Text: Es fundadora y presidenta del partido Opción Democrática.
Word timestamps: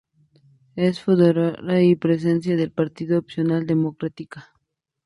Es 0.75 0.99
fundadora 0.99 1.83
y 1.83 1.95
presidenta 1.95 2.49
del 2.55 2.71
partido 2.71 3.19
Opción 3.19 3.67
Democrática. 3.67 4.51